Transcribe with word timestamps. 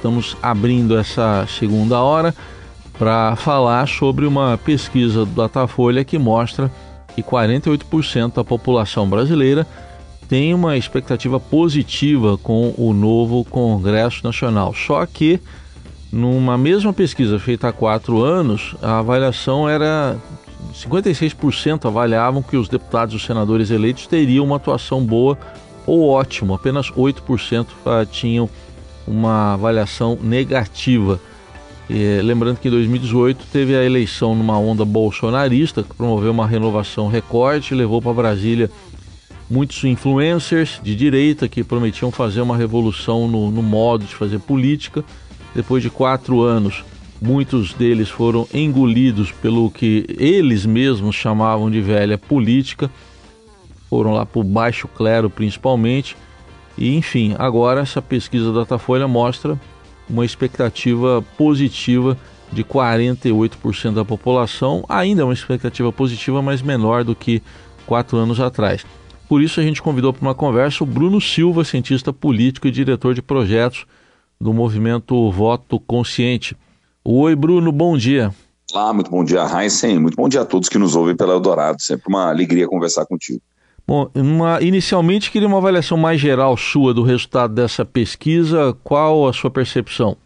Estamos 0.00 0.34
abrindo 0.42 0.96
essa 0.96 1.46
segunda 1.46 2.00
hora 2.00 2.34
para 2.98 3.36
falar 3.36 3.86
sobre 3.86 4.24
uma 4.24 4.56
pesquisa 4.56 5.26
do 5.26 5.32
Datafolha 5.32 6.02
que 6.02 6.18
mostra 6.18 6.72
que 7.14 7.22
48% 7.22 8.36
da 8.36 8.42
população 8.42 9.06
brasileira 9.06 9.66
tem 10.26 10.54
uma 10.54 10.74
expectativa 10.78 11.38
positiva 11.38 12.38
com 12.38 12.72
o 12.78 12.94
novo 12.94 13.44
Congresso 13.44 14.24
Nacional. 14.24 14.72
Só 14.72 15.04
que, 15.04 15.38
numa 16.10 16.56
mesma 16.56 16.94
pesquisa 16.94 17.38
feita 17.38 17.68
há 17.68 17.72
quatro 17.72 18.22
anos, 18.22 18.74
a 18.80 19.00
avaliação 19.00 19.68
era 19.68 20.16
56% 20.72 21.84
avaliavam 21.84 22.42
que 22.42 22.56
os 22.56 22.70
deputados 22.70 23.12
e 23.12 23.16
os 23.18 23.26
senadores 23.26 23.70
eleitos 23.70 24.06
teriam 24.06 24.46
uma 24.46 24.56
atuação 24.56 25.04
boa 25.04 25.36
ou 25.86 26.08
ótima, 26.08 26.54
apenas 26.54 26.90
8% 26.90 27.66
tinham 28.10 28.48
uma 29.06 29.54
avaliação 29.54 30.18
negativa. 30.20 31.20
E, 31.88 32.20
lembrando 32.22 32.58
que 32.58 32.68
em 32.68 32.70
2018 32.70 33.46
teve 33.52 33.74
a 33.74 33.84
eleição 33.84 34.34
numa 34.34 34.58
onda 34.58 34.84
bolsonarista 34.84 35.82
que 35.82 35.94
promoveu 35.94 36.30
uma 36.30 36.46
renovação 36.46 37.08
recorde, 37.08 37.74
levou 37.74 38.00
para 38.00 38.12
Brasília 38.12 38.70
muitos 39.50 39.82
influencers 39.82 40.80
de 40.82 40.94
direita 40.94 41.48
que 41.48 41.64
prometiam 41.64 42.12
fazer 42.12 42.40
uma 42.40 42.56
revolução 42.56 43.26
no, 43.26 43.50
no 43.50 43.62
modo 43.62 44.04
de 44.04 44.14
fazer 44.14 44.38
política. 44.38 45.04
Depois 45.52 45.82
de 45.82 45.90
quatro 45.90 46.40
anos, 46.42 46.84
muitos 47.20 47.74
deles 47.74 48.08
foram 48.08 48.46
engolidos 48.54 49.32
pelo 49.32 49.68
que 49.68 50.06
eles 50.16 50.64
mesmos 50.64 51.16
chamavam 51.16 51.68
de 51.68 51.80
velha 51.80 52.16
política. 52.16 52.88
Foram 53.88 54.12
lá 54.12 54.24
para 54.24 54.40
o 54.40 54.44
baixo 54.44 54.86
clero, 54.86 55.28
principalmente. 55.28 56.16
E 56.80 56.96
enfim, 56.96 57.36
agora 57.38 57.82
essa 57.82 58.00
pesquisa 58.00 58.50
da 58.50 58.60
Datafolha 58.60 59.06
mostra 59.06 59.60
uma 60.08 60.24
expectativa 60.24 61.22
positiva 61.36 62.16
de 62.50 62.64
48% 62.64 63.92
da 63.92 64.04
população, 64.04 64.82
ainda 64.88 65.20
é 65.20 65.24
uma 65.24 65.34
expectativa 65.34 65.92
positiva, 65.92 66.40
mas 66.40 66.62
menor 66.62 67.04
do 67.04 67.14
que 67.14 67.42
quatro 67.86 68.16
anos 68.16 68.40
atrás. 68.40 68.84
Por 69.28 69.42
isso 69.42 69.60
a 69.60 69.62
gente 69.62 69.82
convidou 69.82 70.12
para 70.12 70.22
uma 70.22 70.34
conversa 70.34 70.82
o 70.82 70.86
Bruno 70.86 71.20
Silva, 71.20 71.64
cientista 71.64 72.12
político 72.12 72.66
e 72.66 72.70
diretor 72.70 73.14
de 73.14 73.22
projetos 73.22 73.86
do 74.40 74.52
movimento 74.52 75.30
Voto 75.30 75.78
Consciente. 75.78 76.56
Oi, 77.04 77.36
Bruno, 77.36 77.70
bom 77.70 77.96
dia. 77.96 78.34
Olá, 78.72 78.92
muito 78.92 79.10
bom 79.10 79.22
dia, 79.22 79.44
Heisen. 79.44 79.98
Muito 79.98 80.16
bom 80.16 80.28
dia 80.28 80.40
a 80.40 80.44
todos 80.44 80.68
que 80.68 80.78
nos 80.78 80.96
ouvem 80.96 81.14
pela 81.14 81.34
Eldorado. 81.34 81.80
Sempre 81.80 82.04
uma 82.08 82.28
alegria 82.28 82.66
conversar 82.66 83.04
contigo. 83.04 83.42
Bom, 83.90 84.08
uma, 84.14 84.62
inicialmente 84.62 85.32
queria 85.32 85.48
uma 85.48 85.58
avaliação 85.58 85.98
mais 85.98 86.20
geral 86.20 86.56
sua 86.56 86.94
do 86.94 87.02
resultado 87.02 87.52
dessa 87.52 87.84
pesquisa. 87.84 88.72
Qual 88.84 89.26
a 89.26 89.32
sua 89.32 89.50
percepção? 89.50 90.16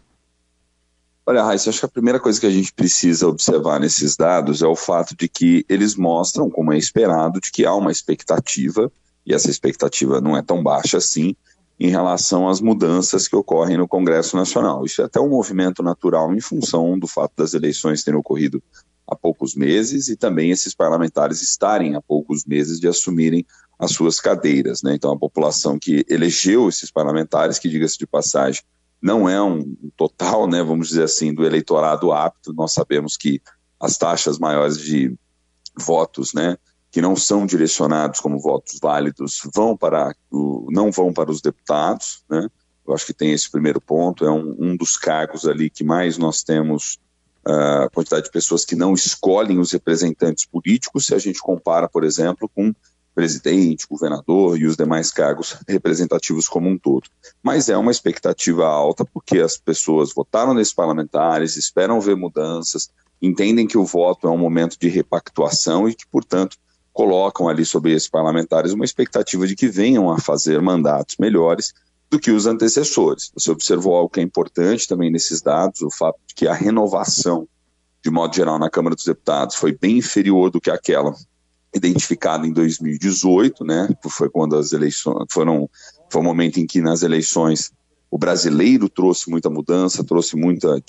Olha, 1.25 1.41
Raíssa, 1.41 1.71
acho 1.71 1.79
que 1.79 1.85
a 1.87 1.89
primeira 1.89 2.19
coisa 2.19 2.39
que 2.39 2.45
a 2.45 2.51
gente 2.51 2.71
precisa 2.71 3.27
observar 3.27 3.79
nesses 3.79 4.15
dados 4.15 4.61
é 4.61 4.67
o 4.67 4.75
fato 4.75 5.15
de 5.17 5.27
que 5.27 5.65
eles 5.67 5.95
mostram, 5.95 6.47
como 6.47 6.73
é 6.73 6.77
esperado, 6.77 7.41
de 7.41 7.51
que 7.51 7.65
há 7.65 7.73
uma 7.73 7.91
expectativa, 7.91 8.91
e 9.25 9.33
essa 9.33 9.49
expectativa 9.49 10.21
não 10.21 10.37
é 10.37 10.43
tão 10.43 10.61
baixa 10.61 10.97
assim, 10.97 11.35
em 11.79 11.89
relação 11.89 12.47
às 12.47 12.61
mudanças 12.61 13.27
que 13.27 13.35
ocorrem 13.35 13.77
no 13.77 13.87
Congresso 13.87 14.37
Nacional. 14.37 14.85
Isso 14.85 15.01
é 15.01 15.05
até 15.05 15.19
um 15.19 15.29
movimento 15.29 15.81
natural 15.81 16.31
em 16.35 16.39
função 16.39 16.99
do 16.99 17.07
fato 17.07 17.33
das 17.35 17.55
eleições 17.55 18.03
terem 18.03 18.19
ocorrido 18.19 18.61
há 19.07 19.15
poucos 19.15 19.55
meses 19.55 20.07
e 20.07 20.15
também 20.15 20.51
esses 20.51 20.73
parlamentares 20.73 21.41
estarem 21.41 21.95
há 21.95 22.01
poucos 22.01 22.45
meses 22.45 22.79
de 22.79 22.87
assumirem 22.87 23.45
as 23.77 23.91
suas 23.91 24.19
cadeiras. 24.19 24.81
Né? 24.81 24.95
Então, 24.95 25.11
a 25.11 25.17
população 25.17 25.77
que 25.77 26.05
elegeu 26.09 26.69
esses 26.69 26.91
parlamentares, 26.91 27.59
que 27.59 27.69
diga-se 27.69 27.97
de 27.97 28.07
passagem, 28.07 28.63
não 29.01 29.29
é 29.29 29.41
um 29.41 29.75
total, 29.95 30.47
né, 30.47 30.63
vamos 30.63 30.87
dizer 30.87 31.03
assim, 31.03 31.33
do 31.33 31.45
eleitorado 31.45 32.11
apto. 32.11 32.53
Nós 32.53 32.73
sabemos 32.73 33.15
que 33.17 33.41
as 33.79 33.97
taxas 33.97 34.39
maiores 34.39 34.79
de 34.79 35.15
votos, 35.77 36.33
né, 36.33 36.57
que 36.89 37.01
não 37.01 37.15
são 37.15 37.45
direcionados 37.45 38.19
como 38.19 38.39
votos 38.39 38.79
válidos, 38.81 39.41
vão 39.53 39.75
para 39.77 40.15
o, 40.31 40.69
não 40.71 40.91
vão 40.91 41.13
para 41.13 41.29
os 41.29 41.41
deputados, 41.41 42.23
né? 42.29 42.49
Eu 42.87 42.93
acho 42.93 43.05
que 43.05 43.13
tem 43.13 43.31
esse 43.31 43.49
primeiro 43.49 43.81
ponto, 43.81 44.25
é 44.25 44.31
um, 44.31 44.55
um 44.59 44.77
dos 44.77 44.95
cargos 44.95 45.47
ali 45.47 45.69
que 45.69 45.83
mais 45.83 46.17
nós 46.17 46.43
temos 46.43 46.99
a 47.45 47.89
quantidade 47.93 48.25
de 48.25 48.31
pessoas 48.31 48.65
que 48.65 48.75
não 48.75 48.93
escolhem 48.93 49.59
os 49.59 49.71
representantes 49.71 50.45
políticos, 50.45 51.05
se 51.05 51.13
a 51.13 51.19
gente 51.19 51.39
compara, 51.39 51.87
por 51.87 52.03
exemplo, 52.03 52.49
com 52.53 52.73
presidente, 53.13 53.87
governador 53.89 54.59
e 54.59 54.65
os 54.65 54.75
demais 54.75 55.09
cargos 55.09 55.55
representativos 55.67 56.49
como 56.49 56.69
um 56.69 56.77
todo. 56.77 57.07
Mas 57.41 57.69
é 57.69 57.77
uma 57.77 57.91
expectativa 57.91 58.67
alta 58.67 59.05
porque 59.05 59.39
as 59.39 59.57
pessoas 59.57 60.13
votaram 60.13 60.53
nesses 60.53 60.73
parlamentares, 60.73 61.55
esperam 61.55 62.01
ver 62.01 62.17
mudanças, 62.17 62.89
entendem 63.21 63.65
que 63.65 63.77
o 63.77 63.85
voto 63.85 64.27
é 64.27 64.31
um 64.31 64.37
momento 64.37 64.77
de 64.77 64.89
repactuação 64.89 65.87
e 65.87 65.95
que, 65.95 66.05
portanto, 66.07 66.57
colocam 66.91 67.47
ali 67.47 67.63
sobre 67.63 67.93
esses 67.93 68.09
parlamentares 68.09 68.73
uma 68.73 68.85
expectativa 68.85 69.47
de 69.47 69.55
que 69.55 69.67
venham 69.67 70.11
a 70.11 70.19
fazer 70.19 70.61
mandatos 70.61 71.15
melhores 71.17 71.73
do 72.09 72.19
que 72.19 72.31
os 72.31 72.45
antecessores. 72.45 73.31
Você 73.33 73.51
observou 73.51 73.95
algo 73.95 74.09
que 74.09 74.19
é 74.19 74.23
importante 74.23 74.87
também 74.87 75.11
nesses 75.11 75.41
dados, 75.41 75.81
o 75.81 75.89
fato 75.89 76.19
de 76.27 76.35
que 76.35 76.47
a 76.47 76.53
renovação, 76.53 77.47
de 78.03 78.11
modo 78.11 78.35
geral, 78.35 78.59
na 78.59 78.69
Câmara 78.69 78.95
dos 78.95 79.05
Deputados 79.05 79.55
foi 79.55 79.77
bem 79.77 79.97
inferior 79.97 80.49
do 80.49 80.61
que 80.61 80.69
aquela 80.69 81.13
identificada 81.73 82.47
em 82.47 82.53
2018, 82.53 83.65
né? 83.65 83.89
Foi 84.09 84.29
quando 84.29 84.55
as 84.55 84.71
eleições 84.71 85.25
foram 85.29 85.69
foi 86.09 86.21
o 86.21 86.23
momento 86.23 86.59
em 86.59 86.65
que 86.65 86.81
nas 86.81 87.01
eleições 87.03 87.71
o 88.09 88.17
brasileiro 88.17 88.87
trouxe 88.87 89.29
muita 89.29 89.49
mudança, 89.49 90.03
trouxe 90.03 90.37
muita 90.37 90.81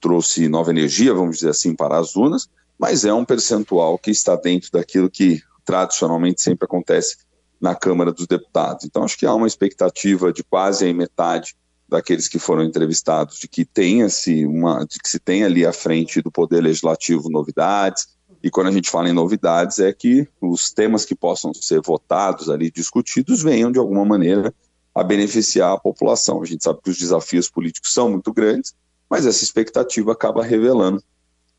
trouxe 0.00 0.48
nova 0.48 0.70
energia, 0.70 1.12
vamos 1.12 1.36
dizer 1.36 1.50
assim, 1.50 1.74
para 1.74 1.98
as 1.98 2.16
urnas, 2.16 2.48
mas 2.78 3.04
é 3.04 3.12
um 3.12 3.24
percentual 3.24 3.98
que 3.98 4.10
está 4.10 4.36
dentro 4.36 4.70
daquilo 4.72 5.10
que 5.10 5.42
tradicionalmente 5.64 6.40
sempre 6.40 6.64
acontece 6.64 7.16
na 7.62 7.76
Câmara 7.76 8.12
dos 8.12 8.26
Deputados. 8.26 8.84
Então, 8.84 9.04
acho 9.04 9.16
que 9.16 9.24
há 9.24 9.32
uma 9.32 9.46
expectativa 9.46 10.32
de 10.32 10.42
quase 10.42 10.84
a 10.84 10.92
metade 10.92 11.54
daqueles 11.88 12.26
que 12.26 12.40
foram 12.40 12.64
entrevistados 12.64 13.38
de 13.38 13.46
que 13.46 13.64
tenha-se 13.64 14.44
uma, 14.44 14.84
de 14.84 14.98
que 14.98 15.08
se 15.08 15.20
tenha 15.20 15.46
ali 15.46 15.64
à 15.64 15.72
frente 15.72 16.20
do 16.20 16.30
Poder 16.30 16.60
Legislativo 16.60 17.30
novidades. 17.30 18.08
E 18.42 18.50
quando 18.50 18.66
a 18.66 18.72
gente 18.72 18.90
fala 18.90 19.08
em 19.08 19.12
novidades, 19.12 19.78
é 19.78 19.92
que 19.92 20.26
os 20.40 20.72
temas 20.72 21.04
que 21.04 21.14
possam 21.14 21.54
ser 21.54 21.80
votados 21.80 22.50
ali, 22.50 22.68
discutidos, 22.68 23.42
venham 23.42 23.70
de 23.70 23.78
alguma 23.78 24.04
maneira 24.04 24.52
a 24.92 25.04
beneficiar 25.04 25.72
a 25.72 25.78
população. 25.78 26.42
A 26.42 26.44
gente 26.44 26.64
sabe 26.64 26.80
que 26.82 26.90
os 26.90 26.98
desafios 26.98 27.48
políticos 27.48 27.92
são 27.92 28.10
muito 28.10 28.32
grandes, 28.32 28.74
mas 29.08 29.24
essa 29.24 29.44
expectativa 29.44 30.10
acaba 30.10 30.42
revelando 30.42 31.00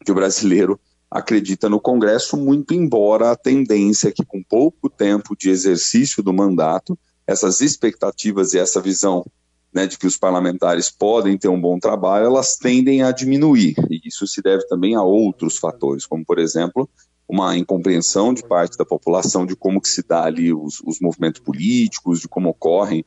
que 0.04 0.12
o 0.12 0.16
brasileiro 0.16 0.78
acredita 1.14 1.70
no 1.70 1.80
Congresso, 1.80 2.36
muito 2.36 2.74
embora 2.74 3.32
a 3.32 3.36
tendência 3.36 4.10
é 4.10 4.12
que, 4.12 4.26
com 4.26 4.44
pouco 4.44 4.90
tempo 4.90 5.36
de 5.38 5.50
exercício 5.50 6.24
do 6.24 6.34
mandato, 6.34 6.98
essas 7.28 7.62
expectativas 7.62 8.54
e 8.54 8.60
essa 8.60 8.82
visão 8.82 9.24
né, 9.72 9.86
de 9.86 9.98
que 9.98 10.08
os 10.08 10.18
parlamentares 10.18 10.90
podem 10.90 11.38
ter 11.38 11.48
um 11.48 11.62
bom 11.62 11.78
trabalho, 11.78 12.26
elas 12.26 12.58
tendem 12.58 13.04
a 13.04 13.12
diminuir. 13.12 13.76
E 13.92 14.02
isso 14.08 14.26
se 14.26 14.42
deve 14.42 14.68
também 14.68 14.96
a 14.96 15.04
outros 15.04 15.58
fatores, 15.58 16.06
como, 16.06 16.26
por 16.26 16.40
exemplo, 16.40 16.90
uma 17.28 17.56
incompreensão 17.56 18.34
de 18.34 18.44
parte 18.44 18.76
da 18.76 18.86
população 18.86 19.46
de 19.46 19.56
como 19.56 19.80
que 19.80 19.90
se 19.90 20.04
dá 20.04 20.24
ali 20.24 20.52
os, 20.52 20.82
os 20.84 21.00
movimentos 21.00 21.42
políticos, 21.42 22.20
de 22.20 22.28
como 22.28 22.50
ocorrem 22.50 23.06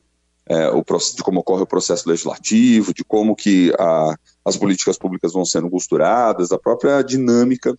é, 0.49 0.69
o, 0.69 0.81
de 0.81 1.23
como 1.23 1.41
ocorre 1.41 1.63
o 1.63 1.67
processo 1.67 2.07
legislativo, 2.07 2.93
de 2.93 3.03
como 3.03 3.35
que 3.35 3.73
a, 3.77 4.15
as 4.45 4.55
políticas 4.55 4.97
públicas 4.97 5.33
vão 5.33 5.43
sendo 5.43 5.69
costuradas, 5.69 6.53
a 6.53 6.57
própria 6.57 7.01
dinâmica 7.01 7.77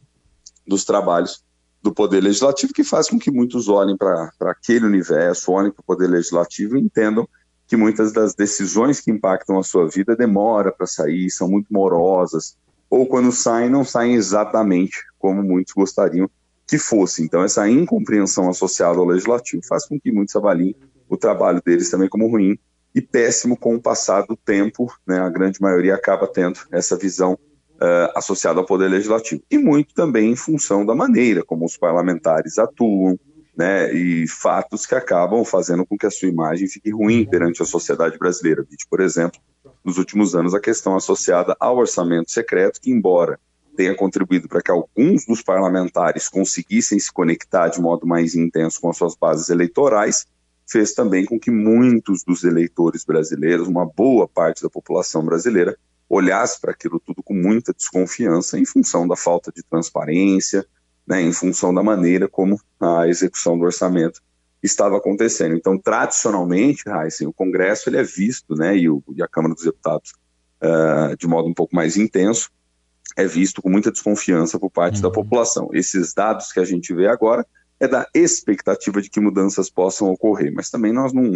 dos 0.69 0.85
trabalhos 0.85 1.43
do 1.83 1.93
Poder 1.93 2.21
Legislativo, 2.21 2.73
que 2.73 2.85
faz 2.85 3.09
com 3.09 3.19
que 3.19 3.31
muitos 3.31 3.69
olhem 3.69 3.97
para 3.97 4.31
aquele 4.43 4.85
universo, 4.85 5.53
olhem 5.53 5.73
para 5.73 5.81
o 5.81 5.85
Poder 5.85 6.09
Legislativo 6.09 6.77
e 6.77 6.81
entendam 6.81 7.29
que 7.67 7.77
muitas 7.77 8.13
das 8.13 8.35
decisões 8.35 9.01
que 9.01 9.11
impactam 9.11 9.59
a 9.59 9.63
sua 9.63 9.89
vida 9.89 10.17
demora 10.17 10.73
para 10.73 10.87
sair, 10.87 11.31
são 11.31 11.49
muito 11.49 11.73
morosas, 11.73 12.57
ou 12.91 13.07
quando 13.07 13.31
saem, 13.31 13.69
não 13.69 13.85
saem 13.85 14.15
exatamente 14.15 15.03
como 15.19 15.43
muitos 15.43 15.75
gostariam 15.75 16.31
que 16.67 16.79
fosse. 16.79 17.23
Então, 17.23 17.43
essa 17.43 17.69
incompreensão 17.69 18.49
associada 18.49 18.99
ao 18.99 19.05
legislativo 19.05 19.63
faz 19.67 19.87
com 19.87 20.01
que 20.01 20.11
muitos 20.11 20.35
avaliem 20.35 20.75
o 21.09 21.17
trabalho 21.17 21.63
deles 21.65 21.91
também 21.91 22.09
como 22.09 22.29
ruim 22.29 22.59
e 22.95 23.01
péssimo 23.01 23.57
com 23.57 23.75
o 23.75 23.81
passar 23.81 24.23
do 24.27 24.37
tempo. 24.37 24.93
Né? 25.07 25.19
A 25.19 25.29
grande 25.29 25.61
maioria 25.61 25.95
acaba 25.95 26.27
tendo 26.27 26.61
essa 26.71 26.97
visão 26.97 27.39
uh, 27.79 28.13
associado 28.15 28.61
ao 28.61 28.67
Poder 28.67 28.89
Legislativo. 28.89 29.43
E 29.51 29.59
muito 29.59 29.95
também 29.95 30.31
em 30.31 30.37
função 30.37 30.85
da 30.85 30.95
maneira 30.95 31.45
como 31.45 31.65
os 31.65 31.77
parlamentares 31.77 32.59
atuam, 32.59 33.19
né, 33.57 33.93
e 33.93 34.29
fatos 34.29 34.87
que 34.87 34.95
acabam 34.95 35.45
fazendo 35.45 35.85
com 35.85 35.99
que 35.99 36.07
a 36.07 36.11
sua 36.11 36.29
imagem 36.29 36.69
fique 36.69 36.91
ruim 36.91 37.27
perante 37.29 37.61
a 37.61 37.67
sociedade 37.67 38.17
brasileira. 38.17 38.65
Por 38.89 39.01
exemplo, 39.01 39.41
nos 39.85 39.99
últimos 39.99 40.37
anos, 40.37 40.55
a 40.55 40.61
questão 40.61 40.95
associada 40.95 41.57
ao 41.59 41.77
orçamento 41.77 42.31
secreto, 42.31 42.81
que, 42.81 42.91
embora 42.91 43.39
tenha 43.77 43.95
contribuído 43.95 44.49
para 44.49 44.61
que 44.61 44.71
alguns 44.71 45.25
dos 45.25 45.41
parlamentares 45.41 46.29
conseguissem 46.29 46.99
se 46.99 47.13
conectar 47.13 47.69
de 47.69 47.81
modo 47.81 48.07
mais 48.07 48.35
intenso 48.35 48.81
com 48.81 48.91
as 48.91 48.97
suas 48.97 49.17
bases 49.17 49.49
eleitorais, 49.51 50.27
fez 50.67 50.93
também 50.93 51.25
com 51.25 51.39
que 51.39 51.51
muitos 51.51 52.23
dos 52.25 52.45
eleitores 52.45 53.05
brasileiros, 53.05 53.69
uma 53.69 53.87
boa 53.87 54.29
parte 54.29 54.63
da 54.63 54.69
população 54.69 55.25
brasileira, 55.25 55.77
olhasse 56.09 56.61
para 56.61 56.73
aquilo 56.73 56.99
tudo 56.99 57.23
com 57.23 57.35
muita 57.35 57.73
desconfiança 57.73 58.59
em 58.59 58.65
função 58.65 59.07
da 59.07 59.17
falta 59.17 59.53
de 59.53 59.63
transparência, 59.63 60.67
né, 61.07 61.21
em 61.21 61.33
função 61.33 61.73
da 61.73 61.83
maneira 61.83 62.29
como 62.29 62.61
a 62.81 63.07
execução 63.09 63.59
do 63.59 63.65
orçamento 63.65 64.21
estava 64.63 64.97
acontecendo. 64.97 65.55
Então, 65.55 65.79
tradicionalmente, 65.79 66.85
Heisen, 66.89 67.29
o 67.29 67.33
Congresso 67.33 67.89
ele 67.89 67.99
é 67.99 68.03
visto, 68.03 68.55
né, 68.55 68.77
e, 68.77 68.89
o, 68.89 69.03
e 69.15 69.23
a 69.23 69.29
Câmara 69.29 69.55
dos 69.55 69.65
Deputados, 69.65 70.13
uh, 70.63 71.17
de 71.17 71.27
modo 71.27 71.49
um 71.49 71.55
pouco 71.55 71.75
mais 71.75 71.97
intenso, 71.97 72.51
é 73.17 73.27
visto 73.27 73.63
com 73.63 73.71
muita 73.71 73.91
desconfiança 73.91 74.59
por 74.59 74.71
parte 74.71 74.97
uhum. 74.97 75.03
da 75.03 75.11
população. 75.11 75.71
Esses 75.73 76.13
dados 76.15 76.53
que 76.53 76.61
a 76.61 76.65
gente 76.65 76.93
vê 76.95 77.09
agora 77.09 77.47
é 77.81 77.87
da 77.87 78.07
expectativa 78.15 79.01
de 79.01 79.09
que 79.09 79.21
mudanças 79.21 79.71
possam 79.71 80.11
ocorrer, 80.11 80.53
mas 80.53 80.69
também 80.69 80.93
nós 80.93 81.13
não, 81.13 81.33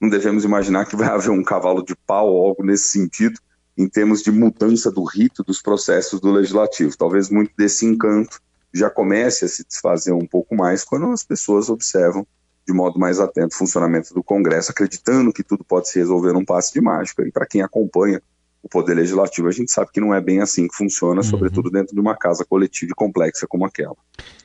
não 0.00 0.08
devemos 0.08 0.44
imaginar 0.44 0.86
que 0.86 0.96
vai 0.96 1.08
haver 1.08 1.30
um 1.30 1.42
cavalo 1.42 1.82
de 1.82 1.96
pau 2.06 2.28
ou 2.28 2.46
algo 2.46 2.64
nesse 2.64 2.88
sentido, 2.88 3.40
em 3.76 3.88
termos 3.88 4.22
de 4.22 4.30
mudança 4.30 4.90
do 4.90 5.04
rito 5.04 5.42
dos 5.42 5.60
processos 5.60 6.20
do 6.20 6.32
legislativo. 6.32 6.96
Talvez 6.96 7.28
muito 7.28 7.52
desse 7.56 7.84
encanto 7.84 8.40
já 8.72 8.90
comece 8.90 9.44
a 9.44 9.48
se 9.48 9.64
desfazer 9.66 10.12
um 10.12 10.26
pouco 10.26 10.54
mais 10.54 10.84
quando 10.84 11.10
as 11.10 11.22
pessoas 11.22 11.68
observam 11.68 12.26
de 12.66 12.74
modo 12.74 12.98
mais 12.98 13.20
atento 13.20 13.54
o 13.54 13.58
funcionamento 13.58 14.12
do 14.12 14.24
Congresso, 14.24 14.72
acreditando 14.72 15.32
que 15.32 15.44
tudo 15.44 15.64
pode 15.64 15.88
se 15.88 15.98
resolver 15.98 16.32
num 16.32 16.44
passe 16.44 16.72
de 16.72 16.80
mágica. 16.80 17.22
E 17.26 17.30
para 17.30 17.46
quem 17.46 17.62
acompanha 17.62 18.20
o 18.60 18.68
Poder 18.68 18.94
Legislativo, 18.94 19.46
a 19.46 19.52
gente 19.52 19.70
sabe 19.70 19.92
que 19.92 20.00
não 20.00 20.12
é 20.12 20.20
bem 20.20 20.40
assim 20.40 20.66
que 20.66 20.74
funciona, 20.74 21.20
uhum. 21.20 21.22
sobretudo 21.22 21.70
dentro 21.70 21.94
de 21.94 22.00
uma 22.00 22.16
casa 22.16 22.44
coletiva 22.44 22.90
e 22.90 22.94
complexa 22.94 23.46
como 23.46 23.64
aquela. 23.64 23.94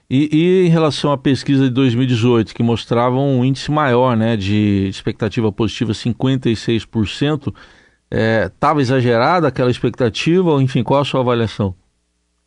E, 0.07 0.29
e, 0.31 0.67
em 0.67 0.69
relação 0.69 1.11
à 1.11 1.17
pesquisa 1.17 1.63
de 1.63 1.71
2018, 1.71 2.53
que 2.53 2.61
mostrava 2.61 3.15
um 3.15 3.43
índice 3.43 3.71
maior 3.71 4.15
né, 4.15 4.37
de 4.37 4.87
expectativa 4.87 5.51
positiva, 5.51 5.93
56%, 5.93 7.51
estava 8.11 8.79
é, 8.79 8.83
exagerada 8.83 9.47
aquela 9.47 9.71
expectativa? 9.71 10.51
Enfim, 10.61 10.83
qual 10.83 11.01
a 11.01 11.05
sua 11.05 11.21
avaliação? 11.21 11.73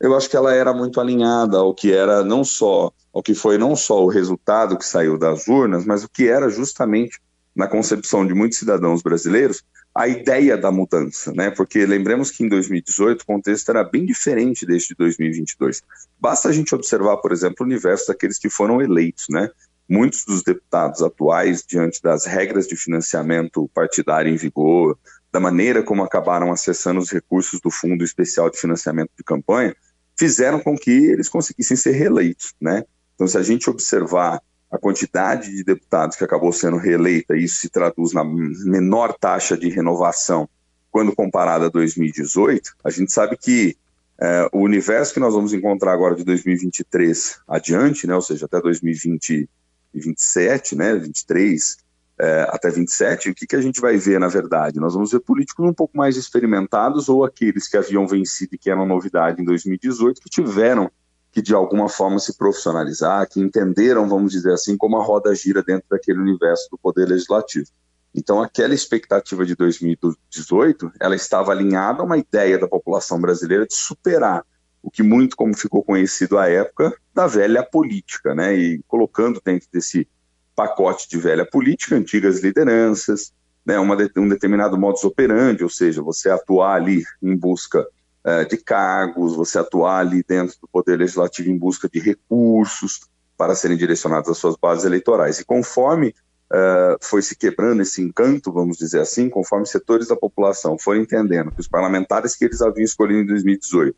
Eu 0.00 0.14
acho 0.14 0.28
que 0.28 0.36
ela 0.36 0.52
era 0.52 0.74
muito 0.74 1.00
alinhada 1.00 1.58
ao 1.58 1.72
que 1.72 1.92
era 1.92 2.22
não 2.22 2.44
só 2.44 2.92
ao 3.12 3.22
que 3.22 3.32
foi 3.32 3.56
não 3.56 3.76
só 3.76 4.02
o 4.02 4.08
resultado 4.08 4.76
que 4.76 4.84
saiu 4.84 5.16
das 5.16 5.46
urnas, 5.46 5.86
mas 5.86 6.02
o 6.02 6.08
que 6.08 6.28
era 6.28 6.50
justamente 6.50 7.20
na 7.54 7.68
concepção 7.68 8.26
de 8.26 8.34
muitos 8.34 8.58
cidadãos 8.58 9.00
brasileiros 9.02 9.62
a 9.94 10.08
ideia 10.08 10.56
da 10.56 10.72
mudança, 10.72 11.32
né? 11.32 11.50
Porque 11.50 11.86
lembremos 11.86 12.32
que 12.32 12.42
em 12.42 12.48
2018 12.48 13.22
o 13.22 13.26
contexto 13.26 13.68
era 13.68 13.84
bem 13.84 14.04
diferente 14.04 14.66
deste 14.66 14.88
de 14.88 14.96
2022. 14.96 15.82
Basta 16.18 16.48
a 16.48 16.52
gente 16.52 16.74
observar, 16.74 17.18
por 17.18 17.30
exemplo, 17.30 17.58
o 17.60 17.64
universo 17.64 18.08
daqueles 18.08 18.36
que 18.36 18.50
foram 18.50 18.82
eleitos, 18.82 19.26
né? 19.30 19.48
Muitos 19.88 20.24
dos 20.24 20.42
deputados 20.42 21.00
atuais, 21.00 21.64
diante 21.64 22.02
das 22.02 22.26
regras 22.26 22.66
de 22.66 22.74
financiamento 22.74 23.70
partidário 23.72 24.32
em 24.32 24.36
vigor, 24.36 24.98
da 25.34 25.40
maneira 25.40 25.82
como 25.82 26.04
acabaram 26.04 26.52
acessando 26.52 27.00
os 27.00 27.10
recursos 27.10 27.60
do 27.60 27.68
Fundo 27.68 28.04
Especial 28.04 28.48
de 28.48 28.56
Financiamento 28.56 29.10
de 29.18 29.24
Campanha, 29.24 29.74
fizeram 30.16 30.60
com 30.60 30.78
que 30.78 30.92
eles 30.92 31.28
conseguissem 31.28 31.76
ser 31.76 31.90
reeleitos, 31.90 32.54
né? 32.60 32.84
Então, 33.16 33.26
se 33.26 33.36
a 33.36 33.42
gente 33.42 33.68
observar 33.68 34.40
a 34.70 34.78
quantidade 34.78 35.50
de 35.50 35.64
deputados 35.64 36.16
que 36.16 36.22
acabou 36.22 36.52
sendo 36.52 36.76
reeleita, 36.76 37.36
isso 37.36 37.56
se 37.56 37.68
traduz 37.68 38.12
na 38.12 38.22
menor 38.22 39.12
taxa 39.12 39.56
de 39.56 39.68
renovação 39.68 40.48
quando 40.88 41.12
comparada 41.12 41.66
a 41.66 41.68
2018, 41.68 42.76
a 42.84 42.90
gente 42.90 43.12
sabe 43.12 43.36
que 43.36 43.76
é, 44.20 44.48
o 44.52 44.60
universo 44.60 45.12
que 45.12 45.18
nós 45.18 45.34
vamos 45.34 45.52
encontrar 45.52 45.94
agora 45.94 46.14
de 46.14 46.22
2023 46.22 47.40
adiante, 47.48 48.06
né, 48.06 48.14
ou 48.14 48.22
seja, 48.22 48.46
até 48.46 48.60
2027, 48.60 50.76
né, 50.76 50.94
23 50.94 51.78
é, 52.20 52.42
até 52.50 52.70
27, 52.70 53.30
o 53.30 53.34
que, 53.34 53.46
que 53.46 53.56
a 53.56 53.60
gente 53.60 53.80
vai 53.80 53.96
ver 53.96 54.20
na 54.20 54.28
verdade? 54.28 54.78
Nós 54.78 54.94
vamos 54.94 55.10
ver 55.10 55.20
políticos 55.20 55.66
um 55.66 55.72
pouco 55.72 55.96
mais 55.96 56.16
experimentados 56.16 57.08
ou 57.08 57.24
aqueles 57.24 57.68
que 57.68 57.76
haviam 57.76 58.06
vencido 58.06 58.54
e 58.54 58.58
que 58.58 58.70
eram 58.70 58.86
novidade 58.86 59.42
em 59.42 59.44
2018, 59.44 60.20
que 60.20 60.30
tiveram 60.30 60.90
que 61.32 61.42
de 61.42 61.52
alguma 61.52 61.88
forma 61.88 62.20
se 62.20 62.38
profissionalizar, 62.38 63.28
que 63.28 63.40
entenderam, 63.40 64.08
vamos 64.08 64.30
dizer 64.30 64.52
assim, 64.52 64.76
como 64.76 64.96
a 64.96 65.02
roda 65.02 65.34
gira 65.34 65.64
dentro 65.64 65.84
daquele 65.90 66.20
universo 66.20 66.68
do 66.70 66.78
poder 66.78 67.08
legislativo. 67.08 67.66
Então, 68.14 68.40
aquela 68.40 68.72
expectativa 68.72 69.44
de 69.44 69.56
2018, 69.56 70.92
ela 71.00 71.16
estava 71.16 71.50
alinhada 71.50 72.00
a 72.00 72.04
uma 72.04 72.16
ideia 72.16 72.56
da 72.56 72.68
população 72.68 73.20
brasileira 73.20 73.66
de 73.66 73.74
superar 73.74 74.44
o 74.80 74.90
que 74.90 75.02
muito, 75.02 75.34
como 75.34 75.56
ficou 75.56 75.82
conhecido 75.82 76.38
à 76.38 76.48
época, 76.48 76.94
da 77.12 77.26
velha 77.26 77.64
política, 77.64 78.34
né? 78.34 78.54
E 78.54 78.82
colocando 78.86 79.40
dentro 79.44 79.66
desse 79.72 80.06
pacote 80.54 81.08
de 81.08 81.18
velha 81.18 81.44
política, 81.44 81.96
antigas 81.96 82.40
lideranças, 82.42 83.32
né? 83.64 83.78
Uma, 83.78 83.96
um 84.16 84.28
determinado 84.28 84.78
modus 84.78 85.04
operandi, 85.04 85.62
ou 85.62 85.70
seja, 85.70 86.02
você 86.02 86.28
atuar 86.28 86.74
ali 86.74 87.02
em 87.22 87.36
busca 87.36 87.86
é, 88.24 88.44
de 88.44 88.56
cargos, 88.56 89.34
você 89.34 89.58
atuar 89.58 90.00
ali 90.00 90.22
dentro 90.26 90.56
do 90.60 90.68
Poder 90.68 90.96
Legislativo 90.96 91.50
em 91.50 91.58
busca 91.58 91.88
de 91.88 91.98
recursos 91.98 93.00
para 93.36 93.54
serem 93.54 93.76
direcionados 93.76 94.30
às 94.30 94.38
suas 94.38 94.56
bases 94.56 94.84
eleitorais. 94.84 95.40
E 95.40 95.44
conforme 95.44 96.14
uh, 96.50 96.96
foi 97.02 97.20
se 97.20 97.36
quebrando 97.36 97.82
esse 97.82 98.00
encanto, 98.00 98.52
vamos 98.52 98.76
dizer 98.78 99.00
assim, 99.00 99.28
conforme 99.28 99.66
setores 99.66 100.08
da 100.08 100.16
população 100.16 100.78
foram 100.78 101.00
entendendo 101.00 101.50
que 101.50 101.60
os 101.60 101.68
parlamentares 101.68 102.36
que 102.36 102.44
eles 102.44 102.62
haviam 102.62 102.84
escolhido 102.84 103.22
em 103.22 103.26
2018 103.26 103.96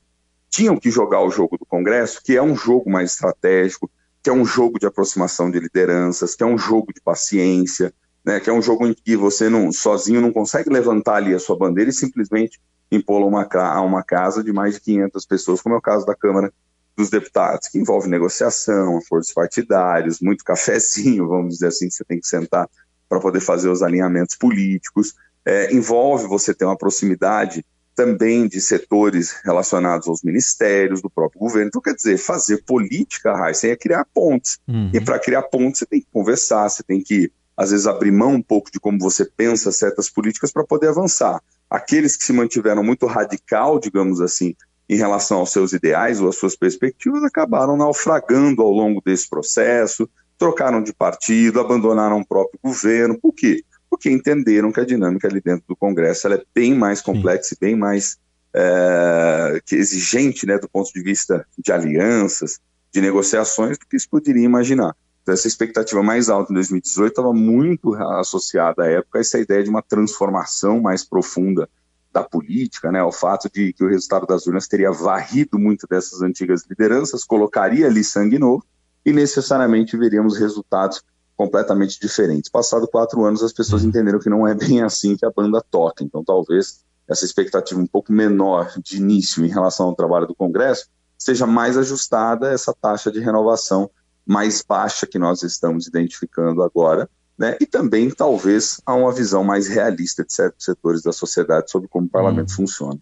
tinham 0.49 0.77
que 0.79 0.91
jogar 0.91 1.21
o 1.21 1.31
jogo 1.31 1.59
do 1.59 1.67
Congresso, 1.67 2.23
que 2.25 2.37
é 2.37 2.43
um 2.43 2.57
jogo 2.57 2.91
mais 2.91 3.13
estratégico, 3.13 3.91
que 4.27 4.31
é 4.31 4.33
um 4.33 4.45
jogo 4.45 4.77
de 4.77 4.87
aproximação 4.87 5.49
de 5.49 5.61
lideranças, 5.61 6.35
que 6.35 6.43
é 6.43 6.47
um 6.47 6.59
jogo 6.59 6.93
de 6.93 7.01
paciência, 7.01 7.95
né, 8.25 8.41
que 8.41 8.51
é 8.51 8.53
um 8.53 8.61
jogo 8.61 8.85
em 8.85 8.93
que 8.93 9.17
você 9.17 9.49
não 9.49 9.71
sozinho 9.71 10.21
não 10.21 10.33
consegue 10.33 10.69
levantar 10.69 11.15
ali 11.15 11.33
a 11.33 11.39
sua 11.39 11.57
bandeira 11.57 11.91
e 11.91 11.93
simplesmente 11.93 12.61
impô-la 12.91 13.47
a 13.55 13.81
uma 13.83 14.03
casa 14.03 14.43
de 14.43 14.53
mais 14.53 14.75
de 14.75 14.81
500 14.81 15.27
pessoas, 15.27 15.63
como 15.63 15.77
é 15.77 15.79
o 15.79 15.81
caso 15.81 16.05
da 16.05 16.13
Câmara 16.13 16.53
dos 16.97 17.09
Deputados, 17.09 17.69
que 17.69 17.79
envolve 17.79 18.09
negociação, 18.09 18.99
acordos 18.99 19.33
partidários, 19.33 20.21
muito 20.21 20.43
cafezinho, 20.43 21.29
vamos 21.31 21.55
dizer 21.55 21.69
assim, 21.69 21.87
que 21.87 21.95
você 21.95 22.05
tem 22.05 22.19
que 22.19 22.27
sentar 22.27 22.69
para 23.09 23.21
poder 23.21 23.39
fazer 23.39 23.69
os 23.69 23.81
alinhamentos 23.81 24.35
políticos. 24.35 25.15
É, 25.45 25.73
envolve 25.73 26.27
você 26.27 26.53
ter 26.53 26.65
uma 26.65 26.77
proximidade 26.77 27.65
também 27.97 28.47
de 28.47 28.61
setores 28.61 29.35
relacionados 29.43 30.07
aos 30.07 30.23
ministérios 30.23 31.01
do 31.01 31.09
próprio 31.09 31.41
governo. 31.41 31.69
Então, 31.69 31.81
quer 31.81 31.95
dizer, 31.95 32.19
fazer 32.19 32.63
política, 32.65 33.35
Raíssa, 33.35 33.69
é 33.69 33.77
criar 33.77 34.07
pontes. 34.13 34.59
Uhum. 34.69 34.91
E 34.93 35.01
para 35.01 35.19
criar 35.19 35.43
pontes, 35.43 35.79
você 35.79 35.87
tem 35.87 36.01
que 36.01 36.07
conversar, 36.13 36.69
você 36.69 36.83
tem 36.83 37.03
que 37.03 37.33
às 37.57 37.71
vezes 37.71 37.87
abrir 37.87 38.13
mão 38.13 38.35
um 38.35 38.43
pouco 38.43 38.71
de 38.71 38.79
como 38.79 38.99
você 38.99 39.25
pensa 39.25 39.73
certas 39.73 40.11
políticas 40.11 40.53
para 40.53 40.63
poder 40.63 40.89
avançar. 40.89 41.43
Aqueles 41.71 42.15
que 42.15 42.23
se 42.23 42.33
mantiveram 42.35 42.85
muito 42.85 43.07
radical, 43.07 43.79
digamos 43.81 44.21
assim, 44.21 44.55
em 44.89 44.97
relação 44.97 45.39
aos 45.39 45.51
seus 45.51 45.73
ideais 45.73 46.21
ou 46.21 46.29
às 46.29 46.37
suas 46.37 46.55
perspectivas, 46.55 47.25
acabaram 47.25 47.77
naufragando 47.77 48.61
ao 48.61 48.71
longo 48.71 49.01
desse 49.05 49.29
processo, 49.29 50.09
trocaram 50.39 50.83
de 50.83 50.93
partido, 50.93 51.59
abandonaram 51.59 52.21
o 52.21 52.27
próprio 52.27 52.61
governo. 52.63 53.19
Por 53.19 53.33
quê? 53.33 53.65
Porque 53.97 54.11
entenderam 54.11 54.71
que 54.71 54.79
a 54.79 54.85
dinâmica 54.85 55.27
ali 55.27 55.41
dentro 55.41 55.65
do 55.67 55.75
Congresso 55.75 56.29
é 56.29 56.43
bem 56.55 56.75
mais 56.75 57.01
complexa 57.01 57.49
Sim. 57.49 57.55
e 57.55 57.59
bem 57.59 57.75
mais 57.75 58.19
é, 58.55 59.63
exigente 59.73 60.45
né, 60.45 60.59
do 60.59 60.69
ponto 60.69 60.93
de 60.93 61.03
vista 61.03 61.47
de 61.59 61.73
alianças, 61.73 62.61
de 62.93 63.01
negociações, 63.01 63.79
do 63.79 63.87
que 63.87 63.99
se 63.99 64.07
poderia 64.07 64.45
imaginar. 64.45 64.95
Então, 65.23 65.33
essa 65.33 65.49
expectativa 65.49 66.03
mais 66.03 66.29
alta 66.29 66.53
em 66.53 66.55
2018 66.55 67.09
estava 67.09 67.33
muito 67.33 67.95
associada 67.95 68.85
à 68.85 68.87
época 68.87 69.19
a 69.19 69.23
essa 69.23 69.39
ideia 69.39 69.65
de 69.65 69.71
uma 69.71 69.81
transformação 69.81 70.79
mais 70.79 71.03
profunda 71.03 71.67
da 72.13 72.23
política, 72.23 72.93
né, 72.93 73.01
ao 73.01 73.11
fato 73.11 73.51
de 73.51 73.73
que 73.73 73.83
o 73.83 73.89
resultado 73.89 74.27
das 74.27 74.47
urnas 74.47 74.69
teria 74.69 74.93
varrido 74.93 75.59
muito 75.59 75.87
dessas 75.89 76.21
antigas 76.21 76.65
lideranças, 76.69 77.25
colocaria 77.25 77.87
ali 77.87 78.05
sangue 78.05 78.39
novo 78.39 78.63
e 79.07 79.13
necessariamente 79.13 79.97
veríamos 79.97 80.39
resultados 80.39 81.03
completamente 81.37 82.01
diferentes. 82.01 82.51
Passado 82.51 82.89
quatro 82.89 83.25
anos, 83.25 83.43
as 83.43 83.53
pessoas 83.53 83.83
uhum. 83.83 83.89
entenderam 83.89 84.19
que 84.19 84.31
não 84.31 84.47
é 84.47 84.55
bem 84.55 84.83
assim 84.83 85.17
que 85.17 85.27
a 85.27 85.31
banda 85.31 85.63
toca. 85.71 86.03
Então, 86.03 86.25
talvez 86.25 86.85
essa 87.09 87.25
expectativa 87.25 87.81
um 87.81 87.87
pouco 87.87 88.13
menor 88.13 88.73
de 88.83 88.97
início 88.97 89.45
em 89.45 89.49
relação 89.49 89.87
ao 89.87 89.95
trabalho 89.95 90.27
do 90.27 90.35
Congresso 90.35 90.89
seja 91.19 91.47
mais 91.47 91.77
ajustada 91.77 92.49
a 92.49 92.53
essa 92.53 92.75
taxa 92.75 93.11
de 93.11 93.21
renovação 93.21 93.91
mais 94.25 94.63
baixa 94.67 95.07
que 95.07 95.19
nós 95.19 95.43
estamos 95.43 95.87
identificando 95.87 96.63
agora, 96.63 97.09
né? 97.39 97.57
e 97.61 97.67
também 97.67 98.11
talvez 98.11 98.81
a 98.85 98.93
uma 98.95 99.13
visão 99.13 99.45
mais 99.45 99.69
realista 99.69 100.25
de 100.25 100.33
certos 100.33 100.65
setores 100.65 101.03
da 101.03 101.13
sociedade 101.13 101.71
sobre 101.71 101.89
como 101.89 102.07
o 102.07 102.11
parlamento 102.11 102.51
hum. 102.53 102.57
funciona. 102.57 102.99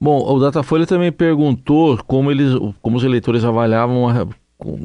Bom, 0.00 0.24
o 0.32 0.38
Datafolha 0.38 0.86
também 0.86 1.12
perguntou 1.12 1.98
como, 2.04 2.30
eles, 2.30 2.54
como 2.80 2.96
os 2.96 3.04
eleitores 3.04 3.44
avaliavam 3.44 4.08
a, 4.08 4.26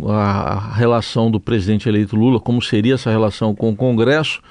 a 0.10 0.74
relação 0.74 1.30
do 1.30 1.40
presidente 1.40 1.88
eleito 1.90 2.16
Lula, 2.16 2.40
como 2.40 2.62
seria 2.62 2.96
essa 2.96 3.10
relação 3.10 3.54
com 3.56 3.70
o 3.70 3.76
Congresso. 3.76 4.42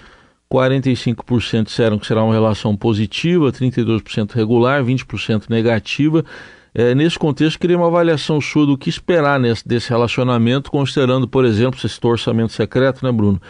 45% 0.50 1.64
disseram 1.64 1.98
que 1.98 2.06
será 2.06 2.22
uma 2.22 2.32
relação 2.32 2.76
positiva, 2.76 3.50
32% 3.50 4.32
regular, 4.32 4.84
20% 4.84 5.48
negativa. 5.48 6.24
É, 6.74 6.94
nesse 6.94 7.18
contexto, 7.18 7.58
queria 7.58 7.76
uma 7.76 7.86
avaliação 7.86 8.40
sua 8.40 8.66
do 8.66 8.76
que 8.76 8.88
esperar 8.88 9.40
nesse, 9.40 9.66
desse 9.66 9.90
relacionamento, 9.90 10.70
considerando, 10.70 11.26
por 11.26 11.44
exemplo, 11.44 11.78
esse 11.82 11.98
orçamento 12.04 12.52
secreto, 12.52 13.04
né, 13.04 13.10
Bruno? 13.10 13.40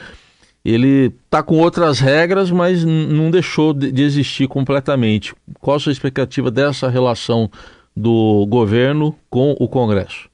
ele 0.64 1.12
está 1.26 1.42
com 1.42 1.58
outras 1.58 2.00
regras, 2.00 2.50
mas 2.50 2.84
não 2.84 3.30
deixou 3.30 3.74
de 3.74 4.02
existir 4.02 4.48
completamente. 4.48 5.34
Qual 5.60 5.76
a 5.76 5.80
sua 5.80 5.92
expectativa 5.92 6.50
dessa 6.50 6.88
relação 6.88 7.50
do 7.94 8.46
governo 8.48 9.14
com 9.28 9.54
o 9.60 9.68
Congresso? 9.68 10.28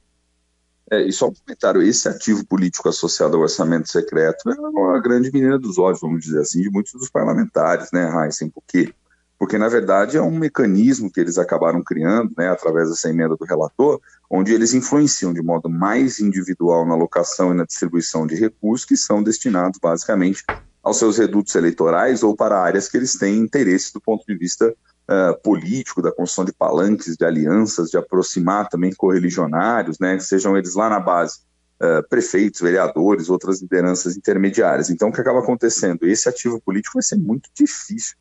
É, 0.91 1.01
e 1.03 1.13
só 1.13 1.29
um 1.29 1.33
comentário: 1.33 1.81
esse 1.81 2.09
ativo 2.09 2.45
político 2.45 2.89
associado 2.89 3.37
ao 3.37 3.43
orçamento 3.43 3.89
secreto 3.89 4.49
é 4.49 4.59
uma 4.59 4.99
grande 4.99 5.31
menina 5.31 5.57
dos 5.57 5.77
olhos, 5.77 6.01
vamos 6.01 6.25
dizer 6.25 6.41
assim, 6.41 6.61
de 6.61 6.69
muitos 6.69 6.91
dos 6.91 7.09
parlamentares, 7.09 7.89
né, 7.93 8.11
Heisen? 8.13 8.49
Porque 8.49 8.93
porque 9.39 9.57
na 9.57 9.67
verdade 9.67 10.17
é 10.17 10.21
um 10.21 10.37
mecanismo 10.37 11.11
que 11.11 11.19
eles 11.19 11.39
acabaram 11.39 11.81
criando, 11.83 12.31
né, 12.37 12.49
através 12.49 12.89
dessa 12.89 13.09
emenda 13.09 13.35
do 13.35 13.43
relator, 13.43 13.99
onde 14.29 14.53
eles 14.53 14.75
influenciam 14.75 15.33
de 15.33 15.41
modo 15.41 15.67
mais 15.67 16.19
individual 16.19 16.85
na 16.85 16.93
alocação 16.93 17.51
e 17.51 17.55
na 17.55 17.65
distribuição 17.65 18.27
de 18.27 18.35
recursos 18.35 18.85
que 18.85 18.95
são 18.95 19.23
destinados 19.23 19.79
basicamente 19.81 20.43
aos 20.83 20.97
seus 20.97 21.17
redutos 21.17 21.55
eleitorais 21.55 22.21
ou 22.21 22.35
para 22.35 22.61
áreas 22.61 22.87
que 22.87 22.97
eles 22.97 23.17
têm 23.17 23.39
interesse 23.39 23.91
do 23.91 23.99
ponto 23.99 24.23
de 24.27 24.37
vista 24.37 24.75
uh, 25.09 25.39
político, 25.41 26.01
da 26.01 26.11
construção 26.11 26.45
de 26.45 26.53
palanques, 26.53 27.15
de 27.15 27.25
alianças, 27.25 27.89
de 27.89 27.97
aproximar 27.97 28.69
também 28.69 28.93
correligionários, 28.93 29.99
né, 29.99 30.19
sejam 30.19 30.57
eles 30.57 30.75
lá 30.75 30.89
na 30.89 30.99
base 30.99 31.39
uh, 31.81 32.07
prefeitos, 32.09 32.61
vereadores, 32.61 33.29
outras 33.29 33.61
lideranças 33.61 34.15
intermediárias. 34.15 34.89
Então, 34.89 35.09
o 35.09 35.11
que 35.11 35.21
acaba 35.21 35.39
acontecendo? 35.39 36.07
Esse 36.07 36.29
ativo 36.29 36.61
político 36.61 36.95
vai 36.95 37.03
ser 37.03 37.17
muito 37.17 37.49
difícil 37.53 38.15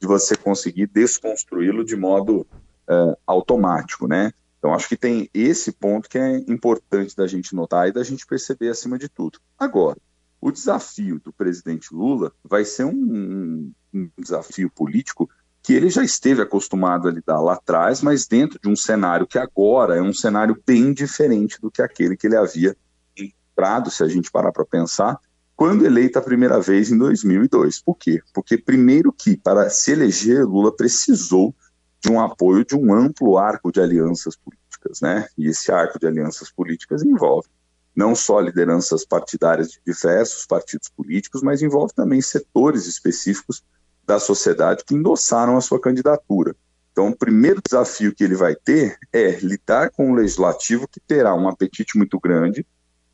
de 0.00 0.06
você 0.06 0.36
conseguir 0.36 0.86
desconstruí-lo 0.86 1.84
de 1.84 1.96
modo 1.96 2.46
uh, 2.88 3.16
automático, 3.26 4.06
né? 4.06 4.32
Então 4.58 4.74
acho 4.74 4.88
que 4.88 4.96
tem 4.96 5.30
esse 5.32 5.72
ponto 5.72 6.08
que 6.08 6.18
é 6.18 6.36
importante 6.48 7.14
da 7.16 7.26
gente 7.26 7.54
notar 7.54 7.88
e 7.88 7.92
da 7.92 8.02
gente 8.02 8.26
perceber 8.26 8.68
acima 8.68 8.98
de 8.98 9.08
tudo. 9.08 9.38
Agora, 9.56 9.96
o 10.40 10.50
desafio 10.50 11.20
do 11.20 11.32
presidente 11.32 11.94
Lula 11.94 12.32
vai 12.42 12.64
ser 12.64 12.84
um, 12.84 13.72
um 13.94 14.10
desafio 14.18 14.70
político 14.70 15.28
que 15.62 15.74
ele 15.74 15.90
já 15.90 16.02
esteve 16.02 16.42
acostumado 16.42 17.08
a 17.08 17.10
lidar 17.10 17.40
lá 17.40 17.54
atrás, 17.54 18.00
mas 18.00 18.26
dentro 18.26 18.58
de 18.60 18.68
um 18.68 18.76
cenário 18.76 19.26
que 19.26 19.38
agora 19.38 19.96
é 19.96 20.02
um 20.02 20.12
cenário 20.12 20.60
bem 20.66 20.92
diferente 20.92 21.60
do 21.60 21.70
que 21.70 21.82
aquele 21.82 22.16
que 22.16 22.26
ele 22.26 22.36
havia 22.36 22.76
entrado, 23.16 23.90
se 23.90 24.02
a 24.02 24.08
gente 24.08 24.30
parar 24.30 24.52
para 24.52 24.64
pensar, 24.64 25.18
quando 25.56 25.84
eleita 25.84 26.20
a 26.20 26.22
primeira 26.22 26.60
vez 26.60 26.90
em 26.90 26.96
2002. 26.96 27.82
Por 27.82 27.96
quê? 27.96 28.20
Porque, 28.32 28.56
primeiro, 28.56 29.12
que 29.12 29.36
para 29.36 29.68
se 29.68 29.90
eleger, 29.90 30.46
Lula 30.46 30.74
precisou 30.74 31.54
de 32.00 32.10
um 32.10 32.20
apoio 32.20 32.64
de 32.64 32.76
um 32.76 32.94
amplo 32.94 33.36
arco 33.36 33.72
de 33.72 33.80
alianças 33.80 34.36
políticas, 34.36 35.00
né? 35.00 35.26
E 35.36 35.48
esse 35.48 35.72
arco 35.72 35.98
de 35.98 36.06
alianças 36.06 36.50
políticas 36.50 37.02
envolve 37.02 37.48
não 37.98 38.14
só 38.14 38.38
lideranças 38.38 39.04
partidárias 39.04 39.72
de 39.72 39.80
diversos 39.84 40.46
partidos 40.46 40.88
políticos, 40.88 41.42
mas 41.42 41.62
envolve 41.62 41.92
também 41.92 42.20
setores 42.20 42.86
específicos 42.86 43.64
da 44.08 44.18
sociedade 44.18 44.84
que 44.86 44.94
endossaram 44.94 45.58
a 45.58 45.60
sua 45.60 45.78
candidatura. 45.78 46.56
Então, 46.90 47.08
o 47.08 47.16
primeiro 47.16 47.60
desafio 47.62 48.14
que 48.14 48.24
ele 48.24 48.34
vai 48.34 48.56
ter 48.56 48.98
é 49.12 49.32
lidar 49.42 49.90
com 49.90 50.10
um 50.10 50.14
legislativo 50.14 50.88
que 50.88 50.98
terá 50.98 51.34
um 51.34 51.46
apetite 51.46 51.98
muito 51.98 52.18
grande 52.18 52.66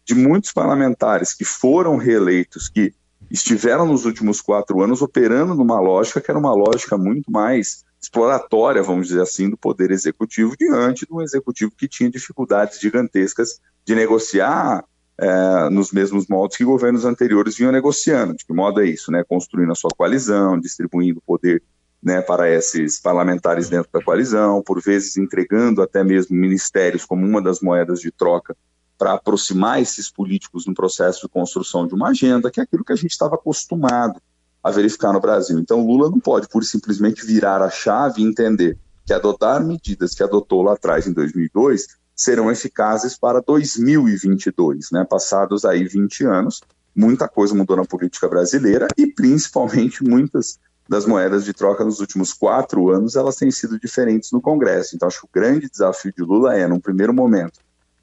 de 0.05 0.15
muitos 0.15 0.53
parlamentares 0.53 1.35
que 1.35 1.45
foram 1.45 1.97
reeleitos, 1.97 2.69
que 2.69 2.95
estiveram 3.29 3.87
nos 3.87 4.05
últimos 4.05 4.41
quatro 4.41 4.81
anos 4.83 5.03
operando 5.03 5.53
numa 5.53 5.81
lógica 5.81 6.21
que 6.21 6.31
era 6.31 6.39
uma 6.39 6.55
lógica 6.55 6.97
muito 6.97 7.29
mais 7.29 7.85
exploratória, 8.01 8.83
vamos 8.83 9.09
dizer 9.09 9.23
assim, 9.23 9.51
do 9.51 9.57
poder 9.57 9.91
executivo 9.91 10.55
diante 10.57 11.07
de 11.07 11.13
um 11.13 11.21
executivo 11.21 11.73
que 11.77 11.89
tinha 11.89 12.09
dificuldades 12.09 12.79
gigantescas 12.79 13.61
de 13.85 13.97
negociar 13.97 14.85
é, 15.19 15.71
nos 15.71 15.93
mesmos 15.93 16.27
moldes 16.27 16.57
que 16.57 16.65
governos 16.65 17.05
anteriores 17.05 17.57
vinham 17.57 17.73
negociando. 17.73 18.35
De 18.35 18.45
que 18.45 18.53
modo 18.53 18.81
é 18.81 18.87
isso? 18.87 19.11
Né? 19.11 19.23
Construindo 19.25 19.73
a 19.73 19.75
sua 19.75 19.91
coalizão, 19.97 20.59
distribuindo 20.59 21.23
poder 21.25 21.63
né, 22.03 22.21
para 22.21 22.51
esses 22.51 23.01
parlamentares 23.01 23.69
dentro 23.69 23.91
da 23.93 24.03
coalizão, 24.03 24.63
por 24.63 24.81
vezes 24.83 25.17
entregando 25.17 25.81
até 25.81 26.05
mesmo 26.05 26.37
ministérios 26.37 27.05
como 27.05 27.27
uma 27.27 27.41
das 27.41 27.61
moedas 27.61 28.01
de 28.01 28.11
troca 28.11 28.55
para 28.99 29.15
aproximar 29.15 29.81
esses 29.81 30.11
políticos 30.11 30.67
no 30.67 30.75
processo 30.75 31.23
de 31.23 31.29
construção 31.29 31.87
de 31.87 31.95
uma 31.95 32.11
agenda, 32.11 32.51
que 32.51 32.61
é 32.61 32.63
aquilo 32.63 32.85
que 32.85 32.93
a 32.93 32.97
gente 32.97 33.11
estava 33.11 33.35
acostumado 33.37 34.21
a 34.63 34.71
verificar 34.71 35.13
no 35.13 35.21
Brasil. 35.21 35.59
Então, 35.59 35.85
Lula 35.85 36.11
não 36.11 36.21
pode, 36.21 36.49
por 36.49 36.63
simplesmente 36.65 37.25
virar 37.27 37.61
a 37.61 37.71
chave 37.71 38.23
e 38.23 38.25
entender 38.25 38.79
que 39.05 39.13
adotar 39.13 39.65
medidas 39.65 40.15
que 40.15 40.23
adotou 40.23 40.63
lá 40.63 40.75
atrás, 40.75 41.07
em 41.07 41.13
2002, 41.13 41.87
serão 42.15 42.51
eficazes 42.51 43.17
para 43.17 43.41
2022, 43.41 44.91
né? 44.93 45.05
Passados 45.09 45.65
aí 45.65 45.85
20 45.85 46.25
anos, 46.25 46.61
muita 46.95 47.29
coisa 47.29 47.55
mudou 47.55 47.77
na 47.77 47.85
política 47.85 48.29
brasileira 48.29 48.87
e, 48.97 49.07
principalmente, 49.07 50.05
muitas 50.05 50.59
das 50.89 51.07
moedas 51.07 51.45
de 51.45 51.53
troca 51.53 51.85
nos 51.85 52.01
últimos 52.01 52.33
quatro 52.33 52.91
anos, 52.91 53.17
elas 53.17 53.37
têm 53.37 53.51
sido 53.51 53.79
diferentes 53.79 54.31
no 54.33 54.41
Congresso. 54.41 54.95
Então, 54.95 55.09
acho 55.09 55.21
que 55.21 55.27
o 55.27 55.31
grande 55.33 55.69
desafio 55.69 56.13
de 56.15 56.23
Lula 56.23 56.57
é, 56.57 56.69
num 56.69 56.81
primeiro 56.81 57.13
momento, 57.13 57.59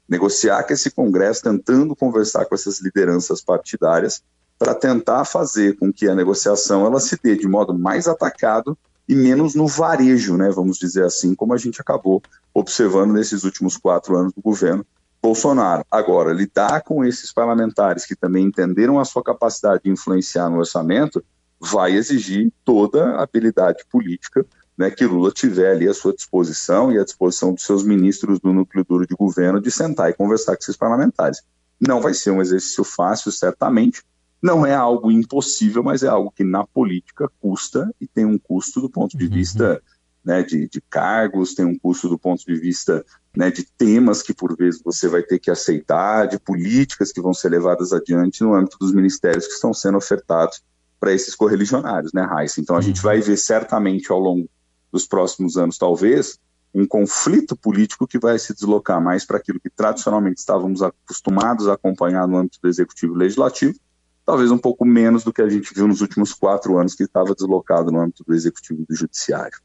negociar 0.08 0.64
com 0.64 0.72
esse 0.72 0.90
Congresso, 0.90 1.42
tentando 1.42 1.94
conversar 1.94 2.44
com 2.44 2.54
essas 2.54 2.80
lideranças 2.80 3.40
partidárias 3.40 4.22
para 4.58 4.74
tentar 4.74 5.24
fazer 5.24 5.76
com 5.76 5.92
que 5.92 6.08
a 6.08 6.14
negociação 6.14 6.84
ela 6.84 7.00
se 7.00 7.18
dê 7.22 7.36
de 7.36 7.48
modo 7.48 7.76
mais 7.76 8.06
atacado 8.06 8.76
e 9.12 9.14
menos 9.14 9.54
no 9.54 9.66
varejo, 9.66 10.38
né, 10.38 10.50
vamos 10.50 10.78
dizer 10.78 11.04
assim, 11.04 11.34
como 11.34 11.52
a 11.52 11.58
gente 11.58 11.78
acabou 11.82 12.22
observando 12.54 13.12
nesses 13.12 13.44
últimos 13.44 13.76
quatro 13.76 14.16
anos 14.16 14.32
do 14.32 14.40
governo 14.40 14.86
Bolsonaro. 15.22 15.84
Agora, 15.90 16.32
lidar 16.32 16.80
com 16.80 17.04
esses 17.04 17.30
parlamentares 17.30 18.06
que 18.06 18.16
também 18.16 18.46
entenderam 18.46 18.98
a 18.98 19.04
sua 19.04 19.22
capacidade 19.22 19.82
de 19.84 19.90
influenciar 19.90 20.48
no 20.48 20.58
orçamento 20.58 21.22
vai 21.60 21.92
exigir 21.92 22.50
toda 22.64 23.10
a 23.10 23.22
habilidade 23.22 23.84
política 23.90 24.46
né, 24.78 24.90
que 24.90 25.04
Lula 25.04 25.30
tiver 25.30 25.72
ali 25.72 25.86
à 25.86 25.92
sua 25.92 26.14
disposição 26.14 26.90
e 26.90 26.98
à 26.98 27.04
disposição 27.04 27.52
dos 27.52 27.64
seus 27.64 27.84
ministros 27.84 28.40
do 28.40 28.50
núcleo 28.50 28.82
duro 28.82 29.06
de 29.06 29.14
governo 29.14 29.60
de 29.60 29.70
sentar 29.70 30.08
e 30.08 30.14
conversar 30.14 30.56
com 30.56 30.62
esses 30.62 30.76
parlamentares. 30.76 31.42
Não 31.78 32.00
vai 32.00 32.14
ser 32.14 32.30
um 32.30 32.40
exercício 32.40 32.82
fácil, 32.82 33.30
certamente. 33.30 34.02
Não 34.42 34.66
é 34.66 34.74
algo 34.74 35.10
impossível, 35.10 35.82
mas 35.82 36.02
é 36.02 36.08
algo 36.08 36.32
que 36.32 36.42
na 36.42 36.66
política 36.66 37.30
custa 37.40 37.88
e 38.00 38.08
tem 38.08 38.24
um 38.24 38.38
custo 38.38 38.80
do 38.80 38.90
ponto 38.90 39.16
de 39.16 39.26
uhum. 39.26 39.30
vista 39.30 39.80
né, 40.24 40.42
de, 40.42 40.68
de, 40.68 40.80
cargos, 40.80 41.54
tem 41.54 41.64
um 41.64 41.78
custo 41.78 42.08
do 42.08 42.18
ponto 42.18 42.44
de 42.44 42.54
vista 42.56 43.04
né, 43.36 43.50
de 43.50 43.64
temas 43.64 44.22
que 44.22 44.34
por 44.34 44.56
vezes 44.56 44.80
você 44.82 45.08
vai 45.08 45.22
ter 45.22 45.38
que 45.38 45.50
aceitar, 45.50 46.26
de 46.26 46.38
políticas 46.38 47.12
que 47.12 47.20
vão 47.20 47.32
ser 47.32 47.50
levadas 47.50 47.92
adiante 47.92 48.42
no 48.42 48.54
âmbito 48.54 48.78
dos 48.78 48.92
ministérios 48.92 49.46
que 49.46 49.54
estão 49.54 49.72
sendo 49.72 49.98
ofertados 49.98 50.62
para 50.98 51.12
esses 51.12 51.34
correligionários, 51.34 52.12
né, 52.12 52.22
Raíssa? 52.22 52.60
Então 52.60 52.76
a 52.76 52.80
gente 52.80 52.98
uhum. 52.98 53.04
vai 53.04 53.20
ver 53.20 53.36
certamente 53.36 54.10
ao 54.12 54.18
longo 54.18 54.48
dos 54.92 55.06
próximos 55.06 55.56
anos, 55.56 55.78
talvez, 55.78 56.38
um 56.74 56.86
conflito 56.86 57.56
político 57.56 58.06
que 58.06 58.18
vai 58.18 58.38
se 58.38 58.54
deslocar 58.54 59.00
mais 59.00 59.24
para 59.24 59.38
aquilo 59.38 59.60
que 59.60 59.70
tradicionalmente 59.70 60.40
estávamos 60.40 60.82
acostumados 60.82 61.68
a 61.68 61.74
acompanhar 61.74 62.26
no 62.26 62.38
âmbito 62.38 62.58
do 62.62 62.68
executivo 62.68 63.14
e 63.14 63.18
legislativo, 63.18 63.74
talvez 64.24 64.50
um 64.50 64.58
pouco 64.58 64.84
menos 64.84 65.24
do 65.24 65.32
que 65.32 65.42
a 65.42 65.48
gente 65.48 65.74
viu 65.74 65.86
nos 65.86 66.00
últimos 66.00 66.32
quatro 66.32 66.78
anos 66.78 66.94
que 66.94 67.04
estava 67.04 67.34
deslocado 67.34 67.90
no 67.90 68.00
âmbito 68.00 68.24
do 68.24 68.34
executivo 68.34 68.82
e 68.82 68.86
do 68.86 68.94
judiciário. 68.94 69.58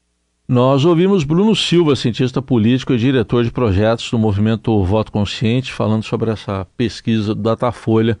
Nós 0.46 0.84
ouvimos 0.84 1.24
Bruno 1.24 1.54
Silva, 1.54 1.94
cientista 1.94 2.40
político 2.40 2.94
e 2.94 2.98
diretor 2.98 3.44
de 3.44 3.50
projetos 3.50 4.10
do 4.10 4.18
movimento 4.18 4.82
Voto 4.82 5.12
Consciente, 5.12 5.72
falando 5.72 6.02
sobre 6.02 6.30
essa 6.30 6.66
pesquisa 6.76 7.34
do 7.34 7.42
Datafolha 7.42 8.18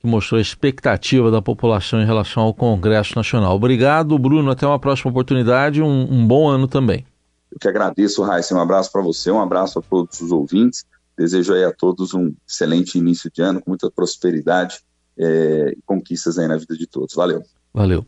que 0.00 0.06
mostrou 0.06 0.38
a 0.38 0.42
expectativa 0.42 1.30
da 1.30 1.42
população 1.42 2.00
em 2.00 2.06
relação 2.06 2.42
ao 2.42 2.54
Congresso 2.54 3.14
Nacional. 3.14 3.54
Obrigado, 3.54 4.18
Bruno. 4.18 4.50
Até 4.50 4.66
uma 4.66 4.78
próxima 4.78 5.10
oportunidade. 5.10 5.82
Um, 5.82 6.10
um 6.10 6.26
bom 6.26 6.48
ano 6.48 6.66
também. 6.66 7.06
Eu 7.52 7.58
que 7.58 7.68
agradeço, 7.68 8.22
Raíssa. 8.22 8.54
Um 8.54 8.60
abraço 8.60 8.90
para 8.90 9.02
você, 9.02 9.30
um 9.30 9.40
abraço 9.40 9.78
a 9.78 9.82
todos 9.82 10.20
os 10.20 10.32
ouvintes. 10.32 10.84
Desejo 11.16 11.52
aí 11.52 11.64
a 11.64 11.72
todos 11.72 12.14
um 12.14 12.32
excelente 12.48 12.96
início 12.96 13.30
de 13.30 13.42
ano, 13.42 13.60
com 13.60 13.70
muita 13.70 13.90
prosperidade 13.90 14.80
é, 15.20 15.74
conquistas 15.84 16.38
aí 16.38 16.48
na 16.48 16.56
vida 16.56 16.76
de 16.76 16.86
todos. 16.86 17.14
Valeu. 17.14 17.42
Valeu. 17.72 18.04